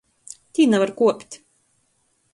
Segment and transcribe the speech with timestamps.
[0.59, 1.39] Tī navar kuopt.